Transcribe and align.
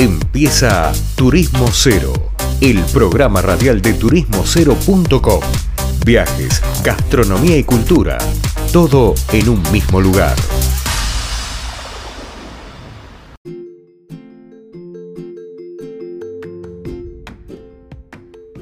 Empieza 0.00 0.92
Turismo 1.16 1.66
Cero, 1.72 2.12
el 2.60 2.78
programa 2.92 3.42
radial 3.42 3.82
de 3.82 3.94
turismocero.com. 3.94 5.40
Viajes, 6.06 6.62
gastronomía 6.84 7.58
y 7.58 7.64
cultura, 7.64 8.16
todo 8.72 9.14
en 9.32 9.48
un 9.48 9.60
mismo 9.72 10.00
lugar. 10.00 10.36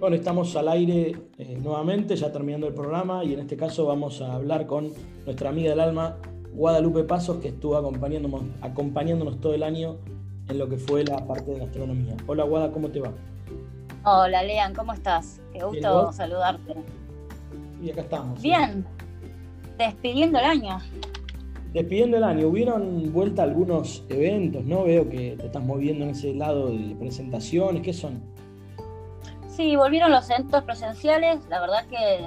Bueno, 0.00 0.16
estamos 0.16 0.56
al 0.56 0.68
aire 0.68 1.14
eh, 1.36 1.58
nuevamente, 1.62 2.16
ya 2.16 2.32
terminando 2.32 2.66
el 2.68 2.72
programa, 2.72 3.22
y 3.22 3.34
en 3.34 3.40
este 3.40 3.58
caso 3.58 3.84
vamos 3.84 4.22
a 4.22 4.32
hablar 4.32 4.66
con 4.66 4.94
nuestra 5.26 5.50
amiga 5.50 5.68
del 5.68 5.80
alma, 5.80 6.16
Guadalupe 6.54 7.04
Pasos, 7.04 7.36
que 7.36 7.48
estuvo 7.48 7.76
acompañándonos, 7.76 8.44
acompañándonos 8.62 9.42
todo 9.42 9.52
el 9.52 9.62
año 9.62 9.98
en 10.48 10.58
lo 10.58 10.68
que 10.68 10.76
fue 10.76 11.04
la 11.04 11.24
parte 11.26 11.52
de 11.52 11.58
gastronomía. 11.60 12.16
Hola 12.26 12.44
Guada, 12.44 12.72
¿cómo 12.72 12.88
te 12.88 13.00
va? 13.00 13.12
Hola 14.04 14.42
Lean, 14.42 14.74
¿cómo 14.74 14.92
estás? 14.92 15.40
Qué 15.52 15.62
gusto 15.62 16.12
saludarte. 16.12 16.74
Y 17.82 17.90
acá 17.90 18.00
estamos. 18.02 18.40
Bien, 18.40 18.86
despidiendo 19.76 20.38
el 20.38 20.44
año. 20.44 20.78
Despidiendo 21.72 22.16
el 22.16 22.24
año, 22.24 22.48
hubieron 22.48 23.12
vuelta 23.12 23.42
algunos 23.42 24.04
eventos, 24.08 24.64
¿no? 24.64 24.84
Veo 24.84 25.08
que 25.08 25.36
te 25.36 25.46
estás 25.46 25.62
moviendo 25.62 26.04
en 26.04 26.10
ese 26.10 26.34
lado 26.34 26.70
de 26.70 26.96
presentaciones, 26.98 27.82
¿qué 27.82 27.92
son? 27.92 28.22
Sí, 29.48 29.76
volvieron 29.76 30.10
los 30.10 30.30
eventos 30.30 30.62
presenciales, 30.64 31.40
la 31.50 31.60
verdad 31.60 31.86
que, 31.88 32.24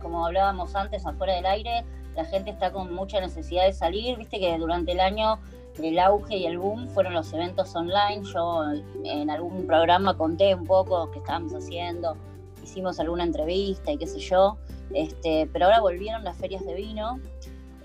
como 0.00 0.24
hablábamos 0.24 0.74
antes 0.76 1.04
afuera 1.04 1.34
del 1.34 1.46
aire, 1.46 1.84
la 2.14 2.24
gente 2.24 2.50
está 2.50 2.70
con 2.70 2.94
mucha 2.94 3.20
necesidad 3.20 3.64
de 3.64 3.72
salir, 3.72 4.16
viste 4.18 4.38
que 4.38 4.56
durante 4.56 4.92
el 4.92 5.00
año 5.00 5.38
el 5.78 5.98
auge 5.98 6.36
y 6.36 6.46
el 6.46 6.58
boom 6.58 6.88
fueron 6.88 7.14
los 7.14 7.32
eventos 7.32 7.74
online. 7.74 8.22
Yo 8.22 8.64
en 9.04 9.30
algún 9.30 9.66
programa 9.66 10.16
conté 10.16 10.54
un 10.54 10.64
poco 10.64 11.10
qué 11.10 11.18
estábamos 11.18 11.52
haciendo, 11.54 12.16
hicimos 12.62 12.98
alguna 13.00 13.24
entrevista 13.24 13.92
y 13.92 13.98
qué 13.98 14.06
sé 14.06 14.18
yo. 14.20 14.56
Este, 14.92 15.48
pero 15.52 15.66
ahora 15.66 15.80
volvieron 15.80 16.24
las 16.24 16.36
ferias 16.36 16.64
de 16.64 16.74
vino. 16.74 17.20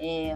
Eh, 0.03 0.35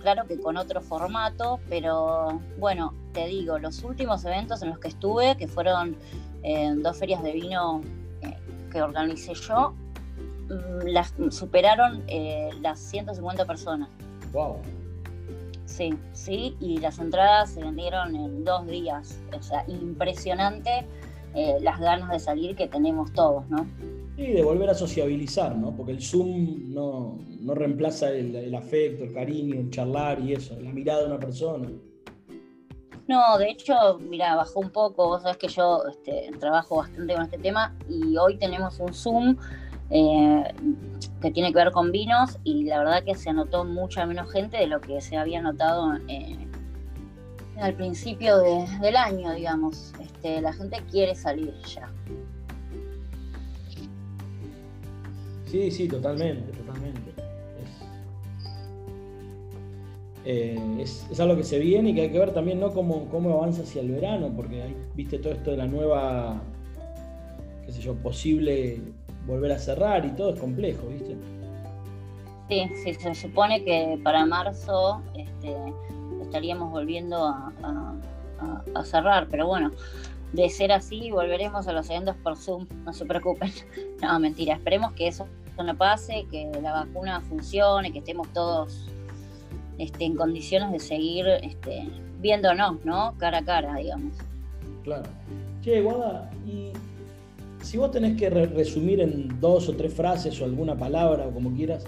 claro 0.00 0.26
que 0.26 0.38
con 0.38 0.58
otro 0.58 0.82
formato, 0.82 1.60
pero 1.68 2.40
bueno, 2.58 2.92
te 3.14 3.26
digo, 3.26 3.58
los 3.58 3.82
últimos 3.82 4.22
eventos 4.26 4.62
en 4.62 4.68
los 4.68 4.78
que 4.78 4.88
estuve, 4.88 5.34
que 5.38 5.48
fueron 5.48 5.96
eh, 6.42 6.74
dos 6.76 6.98
ferias 6.98 7.22
de 7.22 7.32
vino 7.32 7.80
eh, 8.20 8.36
que 8.70 8.82
organicé 8.82 9.32
yo, 9.32 9.72
mm, 10.50 10.88
las 10.88 11.14
superaron 11.30 12.04
las 12.60 12.78
150 12.80 13.46
personas. 13.46 13.88
Wow. 14.30 14.60
Sí, 15.78 15.94
sí, 16.12 16.56
y 16.58 16.78
las 16.78 16.98
entradas 16.98 17.52
se 17.52 17.60
vendieron 17.62 18.16
en 18.16 18.42
dos 18.42 18.66
días. 18.66 19.20
O 19.38 19.40
sea, 19.40 19.64
impresionante 19.68 20.84
eh, 21.36 21.58
las 21.60 21.78
ganas 21.78 22.10
de 22.10 22.18
salir 22.18 22.56
que 22.56 22.66
tenemos 22.66 23.12
todos, 23.12 23.48
¿no? 23.48 23.64
Sí, 24.16 24.26
de 24.26 24.42
volver 24.42 24.70
a 24.70 24.74
sociabilizar, 24.74 25.54
¿no? 25.54 25.70
Porque 25.76 25.92
el 25.92 26.02
Zoom 26.02 26.74
no, 26.74 27.16
reemplaza 27.54 28.10
el, 28.10 28.52
afecto, 28.56 29.04
el 29.04 29.14
cariño, 29.14 29.54
el 29.54 29.70
charlar 29.70 30.18
y 30.18 30.32
eso, 30.32 30.58
la 30.60 30.72
mirada 30.72 31.02
de 31.02 31.06
una 31.06 31.20
persona. 31.20 31.68
No, 33.06 33.38
de 33.38 33.48
hecho, 33.48 34.00
mira, 34.00 34.34
bajó 34.34 34.58
un 34.58 34.70
poco. 34.70 35.06
Vos 35.06 35.22
sabés 35.22 35.36
que 35.36 35.46
yo 35.46 35.84
este, 35.88 36.32
trabajo 36.40 36.78
bastante 36.78 37.14
con 37.14 37.22
este 37.22 37.38
tema 37.38 37.72
y 37.88 38.16
hoy 38.16 38.36
tenemos 38.36 38.80
un 38.80 38.92
Zoom 38.92 39.36
eh, 39.90 40.42
que 41.20 41.30
tiene 41.30 41.52
que 41.52 41.58
ver 41.58 41.72
con 41.72 41.90
vinos 41.90 42.38
y 42.44 42.64
la 42.64 42.78
verdad 42.78 43.02
que 43.02 43.14
se 43.14 43.30
anotó 43.30 43.64
mucha 43.64 44.06
menos 44.06 44.30
gente 44.30 44.56
de 44.56 44.66
lo 44.66 44.80
que 44.80 45.00
se 45.00 45.16
había 45.16 45.42
notado 45.42 45.94
eh, 46.06 46.36
al 47.60 47.74
principio 47.74 48.38
del 48.38 48.96
año, 48.96 49.32
digamos. 49.32 49.92
Este, 50.00 50.40
la 50.40 50.52
gente 50.52 50.78
quiere 50.90 51.14
salir 51.14 51.54
ya. 51.62 51.90
Sí, 55.46 55.70
sí, 55.70 55.88
totalmente, 55.88 56.52
totalmente. 56.52 57.00
Es, 60.24 61.06
eh, 61.10 61.22
algo 61.22 61.36
que 61.36 61.44
se 61.44 61.58
viene 61.58 61.90
y 61.90 61.94
que 61.94 62.02
hay 62.02 62.10
que 62.10 62.18
ver 62.18 62.32
también, 62.32 62.60
¿no? 62.60 62.72
Cómo, 62.72 63.08
cómo 63.08 63.32
avanza 63.32 63.62
hacia 63.62 63.80
el 63.80 63.90
verano, 63.90 64.30
porque 64.36 64.62
hay, 64.62 64.76
viste 64.94 65.18
todo 65.18 65.32
esto 65.32 65.52
de 65.52 65.56
la 65.56 65.66
nueva, 65.66 66.42
qué 67.64 67.72
sé 67.72 67.80
yo, 67.80 67.94
posible 67.94 68.82
volver 69.28 69.52
a 69.52 69.58
cerrar 69.58 70.04
y 70.04 70.10
todo 70.10 70.34
es 70.34 70.40
complejo, 70.40 70.88
¿viste? 70.88 71.16
Sí, 72.48 72.68
sí, 72.82 72.94
se 72.94 73.14
supone 73.14 73.62
que 73.62 74.00
para 74.02 74.24
marzo 74.24 75.02
este, 75.14 75.54
estaríamos 76.22 76.70
volviendo 76.70 77.26
a, 77.26 77.52
cerrar, 78.84 79.26
pero 79.28 79.46
bueno, 79.46 79.72
de 80.32 80.48
ser 80.48 80.72
así 80.72 81.10
volveremos 81.10 81.66
a 81.66 81.72
los 81.72 81.90
eventos 81.90 82.16
por 82.16 82.36
Zoom, 82.36 82.66
no 82.84 82.92
se 82.92 83.04
preocupen. 83.04 83.52
No, 84.00 84.18
mentira, 84.20 84.54
esperemos 84.54 84.92
que 84.92 85.08
eso 85.08 85.26
no 85.56 85.76
pase, 85.76 86.24
que 86.30 86.48
la 86.62 86.72
vacuna 86.72 87.20
funcione, 87.20 87.92
que 87.92 87.98
estemos 87.98 88.28
todos 88.32 88.88
este, 89.78 90.04
en 90.04 90.14
condiciones 90.14 90.70
de 90.70 90.78
seguir 90.78 91.26
este, 91.42 91.88
viéndonos, 92.20 92.84
¿no? 92.84 93.14
Cara 93.18 93.38
a 93.38 93.44
cara, 93.44 93.74
digamos. 93.74 94.14
Claro. 94.84 95.10
Che, 95.62 95.82
Guada, 95.82 96.30
y 96.46 96.72
si 97.62 97.76
vos 97.76 97.90
tenés 97.90 98.16
que 98.16 98.30
resumir 98.30 99.00
en 99.00 99.40
dos 99.40 99.68
o 99.68 99.74
tres 99.74 99.92
frases 99.92 100.40
o 100.40 100.44
alguna 100.44 100.76
palabra 100.76 101.26
o 101.26 101.32
como 101.32 101.54
quieras, 101.54 101.84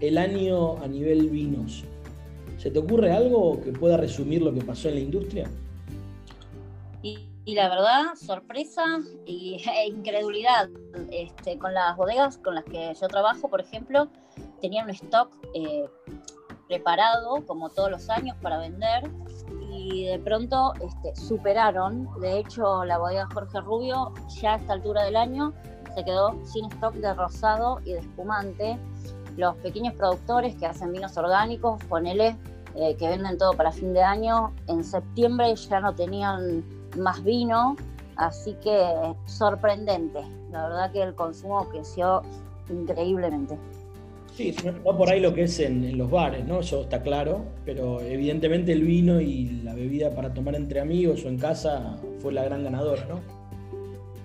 el 0.00 0.18
año 0.18 0.78
a 0.82 0.88
nivel 0.88 1.30
vinos, 1.30 1.84
¿se 2.58 2.70
te 2.70 2.78
ocurre 2.78 3.12
algo 3.12 3.60
que 3.60 3.72
pueda 3.72 3.96
resumir 3.96 4.42
lo 4.42 4.52
que 4.52 4.62
pasó 4.62 4.88
en 4.88 4.94
la 4.96 5.00
industria? 5.00 5.50
Y, 7.44 7.54
la 7.54 7.68
verdad, 7.68 8.14
sorpresa 8.14 9.00
y, 9.26 9.60
e 9.76 9.88
incredulidad. 9.88 10.68
Este, 11.10 11.58
con 11.58 11.74
las 11.74 11.96
bodegas 11.96 12.38
con 12.38 12.54
las 12.54 12.64
que 12.64 12.92
yo 13.00 13.08
trabajo, 13.08 13.48
por 13.48 13.60
ejemplo, 13.60 14.08
tenían 14.60 14.84
un 14.84 14.90
stock 14.90 15.34
eh, 15.54 15.86
preparado, 16.68 17.44
como 17.46 17.68
todos 17.70 17.90
los 17.90 18.08
años, 18.10 18.36
para 18.40 18.58
vender 18.58 19.10
y 19.84 20.06
de 20.06 20.18
pronto 20.18 20.72
este, 20.80 21.14
superaron. 21.16 22.08
De 22.20 22.38
hecho, 22.38 22.84
la 22.84 22.98
bodega 22.98 23.26
Jorge 23.32 23.60
Rubio 23.60 24.12
ya 24.40 24.54
a 24.54 24.56
esta 24.56 24.74
altura 24.74 25.04
del 25.04 25.16
año 25.16 25.52
se 25.94 26.04
quedó 26.04 26.34
sin 26.44 26.66
stock 26.72 26.94
de 26.94 27.12
rosado 27.14 27.80
y 27.84 27.92
de 27.92 27.98
espumante. 27.98 28.78
Los 29.36 29.56
pequeños 29.56 29.94
productores 29.94 30.54
que 30.56 30.66
hacen 30.66 30.92
vinos 30.92 31.16
orgánicos, 31.16 31.82
ponele, 31.84 32.36
eh, 32.74 32.96
que 32.96 33.08
venden 33.08 33.38
todo 33.38 33.52
para 33.52 33.72
fin 33.72 33.92
de 33.92 34.02
año, 34.02 34.52
en 34.66 34.84
septiembre 34.84 35.54
ya 35.54 35.80
no 35.80 35.94
tenían 35.94 36.64
más 36.96 37.22
vino, 37.24 37.76
así 38.16 38.54
que 38.62 39.14
sorprendente. 39.26 40.20
La 40.50 40.68
verdad 40.68 40.92
que 40.92 41.02
el 41.02 41.14
consumo 41.14 41.68
creció 41.70 42.22
increíblemente. 42.70 43.58
Sí, 44.36 44.54
no, 44.64 44.96
por 44.96 45.10
ahí 45.10 45.20
lo 45.20 45.34
que 45.34 45.42
es 45.44 45.60
en, 45.60 45.96
los 45.98 46.10
bares, 46.10 46.46
¿no? 46.46 46.60
Eso 46.60 46.82
está 46.82 47.02
claro, 47.02 47.44
pero 47.66 48.00
evidentemente 48.00 48.72
el 48.72 48.82
vino 48.82 49.20
y 49.20 49.60
la 49.62 49.74
bebida 49.74 50.14
para 50.14 50.32
tomar 50.32 50.54
entre 50.54 50.80
amigos 50.80 51.24
o 51.24 51.28
en 51.28 51.38
casa 51.38 51.98
fue 52.20 52.32
la 52.32 52.42
gran 52.44 52.64
ganadora, 52.64 53.04
¿no? 53.04 53.20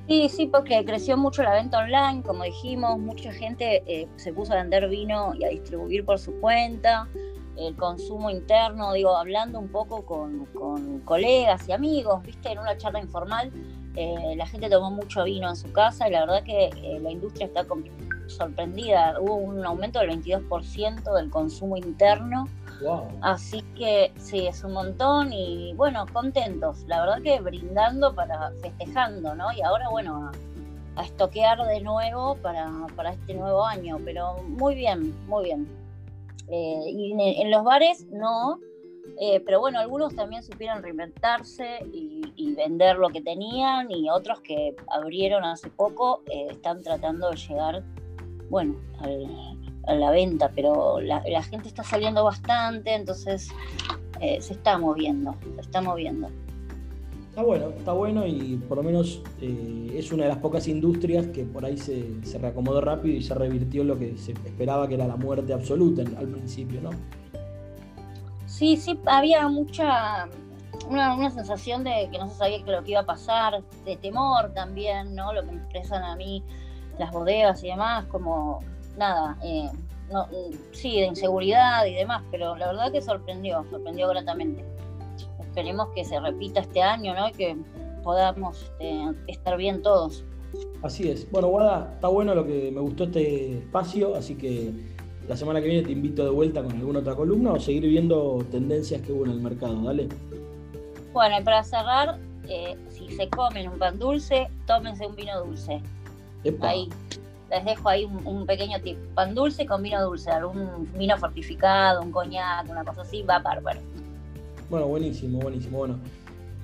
Sí, 0.08 0.30
sí, 0.30 0.48
porque 0.48 0.86
creció 0.86 1.18
mucho 1.18 1.44
la 1.44 1.54
venta 1.54 1.80
online, 1.80 2.24
como 2.24 2.46
dijimos, 2.46 2.98
mucha 2.98 3.34
gente 3.34 3.84
eh, 3.86 4.08
se 4.16 4.32
puso 4.32 4.54
a 4.54 4.56
vender 4.56 4.88
vino 4.88 5.34
y 5.38 5.44
a 5.44 5.50
distribuir 5.50 6.06
por 6.06 6.18
su 6.18 6.40
cuenta, 6.40 7.10
el 7.58 7.76
consumo 7.76 8.30
interno, 8.30 8.94
digo, 8.94 9.18
hablando 9.18 9.60
un 9.60 9.68
poco 9.68 10.06
con, 10.06 10.46
colegas 11.04 11.68
y 11.68 11.74
amigos, 11.74 12.24
viste, 12.24 12.52
en 12.52 12.60
una 12.60 12.78
charla 12.78 13.02
informal, 13.02 13.52
eh, 13.96 14.36
la 14.38 14.46
gente 14.46 14.70
tomó 14.70 14.92
mucho 14.92 15.26
vino 15.26 15.50
en 15.50 15.56
su 15.58 15.72
casa 15.74 16.08
y 16.08 16.12
la 16.12 16.22
verdad 16.22 16.44
que 16.44 16.66
eh, 16.68 17.00
la 17.02 17.12
industria 17.12 17.48
está 17.48 17.66
sorprendida. 18.28 19.20
Hubo 19.20 19.36
un 19.36 19.66
aumento 19.66 20.00
del 20.00 20.10
22% 20.22 21.14
del 21.16 21.30
consumo 21.30 21.78
interno. 21.78 22.48
Así 23.22 23.64
que 23.76 24.12
sí, 24.18 24.46
es 24.46 24.64
un 24.64 24.74
montón 24.74 25.34
y 25.34 25.74
bueno, 25.74 26.06
contentos. 26.14 26.84
La 26.88 27.02
verdad 27.02 27.22
que 27.24 27.40
brindando 27.40 28.14
para 28.14 28.52
festejando, 28.62 29.34
¿no? 29.34 29.52
Y 29.52 29.62
ahora, 29.62 29.90
bueno, 29.90 30.32
a, 30.96 31.04
estoquear 31.04 31.60
de 31.66 31.82
nuevo 31.82 32.36
para, 32.36 32.70
este 33.12 33.34
nuevo 33.34 33.66
año. 33.66 33.98
Pero 34.06 34.36
muy 34.44 34.76
bien, 34.76 35.16
muy 35.28 35.46
bien. 35.46 35.68
Eh, 36.50 36.84
y 36.88 37.42
en, 37.42 37.52
los 37.52 37.64
bares 37.64 38.06
no, 38.12 38.60
eh, 39.20 39.42
pero 39.42 39.60
bueno, 39.60 39.80
algunos 39.80 40.16
también 40.16 40.44
supieron 40.44 40.84
reinventarse 40.84 41.80
y, 41.92 42.16
vender 42.56 42.98
lo 42.98 43.10
que 43.10 43.22
tenían 43.22 43.92
y 43.92 44.10
otros 44.10 44.42
que 44.42 44.76
abrieron 44.90 45.46
hace 45.46 45.70
poco 45.70 46.24
eh, 46.26 46.48
están 46.50 46.82
tratando 46.82 47.30
de 47.30 47.36
llegar 47.36 47.84
bueno, 48.50 48.76
a 49.88 49.94
la 49.94 50.12
venta, 50.12 50.52
pero 50.54 51.00
la, 51.00 51.22
gente 51.44 51.68
está 51.68 51.84
saliendo 51.84 52.24
bastante, 52.24 52.94
entonces 52.94 53.50
eh, 54.20 54.40
se 54.42 54.54
está 54.54 54.78
moviendo, 54.78 55.36
se 55.56 55.62
está 55.62 55.82
moviendo. 55.82 56.30
Está 57.30 57.44
bueno, 57.44 57.70
está 57.70 57.94
bueno 57.94 58.26
y 58.26 58.56
por 58.68 58.78
lo 58.78 58.84
menos 58.84 59.22
eh, 59.42 59.94
es 59.94 60.12
una 60.12 60.24
de 60.24 60.30
las 60.30 60.40
pocas 60.40 60.68
industrias 60.68 61.28
que 61.28 61.44
por 61.44 61.64
ahí 61.64 61.78
se, 61.78 62.20
reacomodó 62.40 62.82
rápido 62.82 63.16
y 63.16 63.22
se 63.22 63.36
revirtió 63.36 63.84
lo 63.84 63.98
que 63.98 64.18
se 64.18 64.32
esperaba 64.32 64.88
que 64.88 64.96
era 64.96 65.08
la 65.08 65.18
muerte 65.18 65.54
absoluta 65.54 66.02
al 66.02 66.28
principio, 66.30 66.82
¿no? 66.82 66.90
Sí, 68.48 68.76
sí, 68.76 69.00
había 69.06 69.48
mucha, 69.50 70.28
una, 70.90 71.30
sensación 71.30 71.84
de 71.84 72.10
que 72.12 72.18
no 72.18 72.28
se 72.28 72.38
sabía 72.38 72.58
lo 72.66 72.84
que 72.84 72.92
iba 72.92 73.02
a 73.02 73.06
pasar, 73.06 73.62
de 73.86 73.98
temor 73.98 74.52
también, 74.54 75.14
¿no? 75.14 75.32
Lo 75.32 75.44
que 75.44 75.52
me 75.52 75.58
expresan 75.58 76.04
a 76.04 76.16
mí 76.16 76.44
las 77.00 77.12
bodegas 77.12 77.64
y 77.64 77.68
demás, 77.68 78.06
como 78.06 78.60
nada, 78.98 79.38
eh, 79.44 79.70
no, 80.12 80.28
sí, 80.72 81.02
de 81.02 81.08
inseguridad 81.08 81.86
y 81.86 81.94
demás, 81.94 82.24
pero 82.32 82.56
la 82.56 82.68
verdad 82.68 82.92
que 82.92 83.02
sorprendió, 83.02 83.66
sorprendió 83.70 84.08
gratamente. 84.08 84.64
Esperemos 85.40 85.90
que 85.96 86.06
se 86.06 86.20
repita 86.20 86.62
este 86.62 86.82
año, 86.82 87.14
¿no? 87.14 87.30
Y 87.30 87.32
que 87.34 87.58
podamos 88.04 88.72
este, 88.80 89.04
estar 89.28 89.58
bien 89.58 89.82
todos. 89.82 90.24
Así 90.82 91.10
es. 91.10 91.30
Bueno, 91.32 91.50
Guada, 91.50 91.92
está 91.96 92.08
bueno 92.08 92.34
lo 92.36 92.46
que 92.46 92.72
me 92.72 92.80
gustó 92.80 93.06
este 93.06 93.58
espacio, 93.58 94.16
así 94.16 94.36
que 94.36 94.72
la 95.28 95.36
semana 95.36 95.60
que 95.60 95.68
viene 95.68 95.84
te 95.84 95.92
invito 95.92 96.24
de 96.24 96.30
vuelta 96.30 96.64
con 96.64 96.72
alguna 96.72 97.00
otra 97.00 97.16
columna 97.16 97.52
o 97.52 97.60
seguir 97.60 97.88
viendo 97.88 98.46
tendencias 98.50 99.02
que 99.02 99.12
hubo 99.12 99.26
en 99.26 99.32
el 99.32 99.42
mercado. 99.42 99.82
Dale. 99.84 100.08
Bueno, 101.12 101.40
y 101.40 101.44
para 101.44 101.64
cerrar, 101.64 102.20
eh, 102.48 102.78
si 102.90 103.10
se 103.10 103.28
comen 103.30 103.68
un 103.68 103.78
pan 103.78 104.00
dulce, 104.00 104.48
tómense 104.66 105.06
un 105.06 105.16
vino 105.16 105.44
dulce. 105.44 105.82
Ahí 106.62 106.90
les 107.50 107.66
dejo 107.66 107.90
ahí 107.90 108.06
un, 108.06 108.46
pequeño 108.46 108.80
tip. 108.82 108.98
Pan 109.14 109.34
dulce 109.34 109.66
con 109.66 109.82
vino 109.82 110.04
dulce, 110.04 110.30
algún 110.30 110.92
vino 110.98 111.18
fortificado, 111.18 112.02
un 112.02 112.12
coñac, 112.12 112.70
una 112.70 112.84
cosa 112.84 113.02
así, 113.02 113.22
va 113.22 113.40
bárbaro. 113.40 113.80
Bueno, 114.70 114.88
buenísimo, 114.88 115.40
buenísimo. 115.40 115.78
Bueno, 115.78 116.00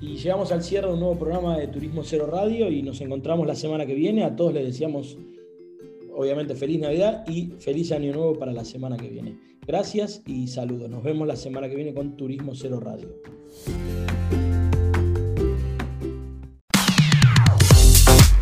y 0.00 0.16
llegamos 0.16 0.52
al 0.52 0.62
cierre 0.62 0.88
de 0.88 0.94
un 0.94 1.00
nuevo 1.00 1.18
programa 1.18 1.56
de 1.56 1.68
Turismo 1.68 2.02
Cero 2.04 2.28
Radio 2.30 2.68
y 2.70 2.82
nos 2.82 3.00
encontramos 3.00 3.46
la 3.46 3.54
semana 3.54 3.86
que 3.86 3.94
viene. 3.94 4.24
A 4.24 4.36
todos 4.36 4.52
les 4.52 4.66
deseamos, 4.66 5.16
obviamente, 6.14 6.54
feliz 6.54 6.80
Navidad 6.80 7.24
y 7.26 7.54
feliz 7.58 7.90
Año 7.92 8.12
Nuevo 8.12 8.38
para 8.38 8.52
la 8.52 8.64
semana 8.64 8.96
que 8.96 9.08
viene. 9.08 9.38
Gracias 9.66 10.22
y 10.26 10.48
saludos. 10.48 10.90
Nos 10.90 11.02
vemos 11.02 11.26
la 11.26 11.36
semana 11.36 11.68
que 11.68 11.76
viene 11.76 11.94
con 11.94 12.16
Turismo 12.16 12.54
Cero 12.54 12.80
Radio. 12.80 13.08